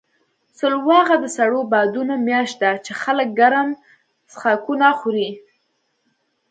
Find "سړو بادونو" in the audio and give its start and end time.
1.37-2.15